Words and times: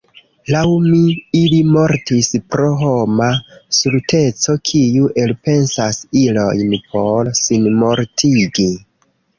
Laŭ 0.53 0.61
mi 0.85 1.01
ili 1.39 1.59
mortis 1.75 2.29
pro 2.55 2.71
homa 2.79 3.29
stulteco, 3.81 4.57
kiu 4.71 5.13
elpensas 5.27 6.05
ilojn 6.27 6.77
por 6.91 7.33
sinmortigi. 7.45 8.69